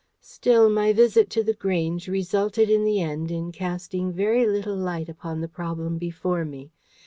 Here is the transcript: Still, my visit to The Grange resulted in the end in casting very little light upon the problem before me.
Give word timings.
Still, 0.23 0.67
my 0.67 0.93
visit 0.93 1.29
to 1.29 1.43
The 1.43 1.53
Grange 1.53 2.07
resulted 2.07 2.71
in 2.71 2.83
the 2.83 2.99
end 3.01 3.29
in 3.29 3.51
casting 3.51 4.11
very 4.11 4.47
little 4.47 4.75
light 4.75 5.09
upon 5.09 5.41
the 5.41 5.47
problem 5.47 5.99
before 5.99 6.43
me. 6.43 6.71